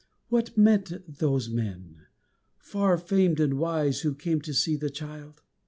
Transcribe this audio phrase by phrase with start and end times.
[0.29, 2.07] What meant those men,
[2.57, 5.43] Far famed and wise, who came to see the Child?